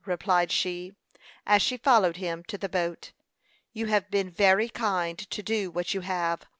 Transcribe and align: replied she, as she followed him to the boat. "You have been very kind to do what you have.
replied 0.07 0.51
she, 0.51 0.91
as 1.45 1.61
she 1.61 1.77
followed 1.77 2.17
him 2.17 2.43
to 2.43 2.57
the 2.57 2.67
boat. 2.67 3.11
"You 3.71 3.85
have 3.85 4.09
been 4.09 4.31
very 4.31 4.67
kind 4.67 5.19
to 5.29 5.43
do 5.43 5.69
what 5.69 5.93
you 5.93 6.01
have. 6.01 6.47